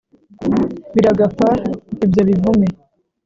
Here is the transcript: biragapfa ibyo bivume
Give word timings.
biragapfa 0.93 1.49
ibyo 2.05 2.21
bivume 2.27 2.67